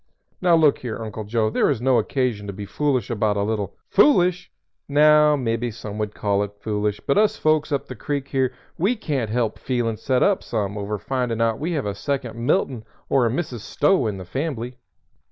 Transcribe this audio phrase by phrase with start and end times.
[0.41, 3.75] Now look here, Uncle Joe, there is no occasion to be foolish about a little"
[3.95, 4.51] "Foolish?
[4.89, 8.95] Now, mebby some would call it foolish, but us folks up the creek here we
[8.95, 13.27] can't help feelin' set up some over findin' out we have a second Milton or
[13.27, 13.59] a Mrs.
[13.59, 14.77] Stowe in the fambly."